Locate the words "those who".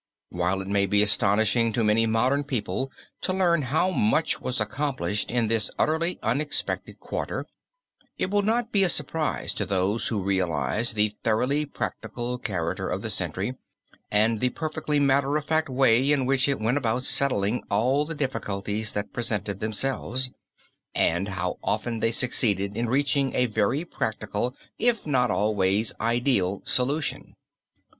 9.63-10.19